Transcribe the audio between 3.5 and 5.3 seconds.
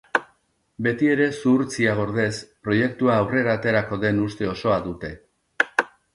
aterako den uste osoa dute.